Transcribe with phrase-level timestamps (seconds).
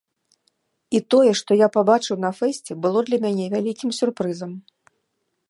[0.99, 4.51] І тое, што я пабачыў на фэсце, было для мяне вялікім сюрпрызам.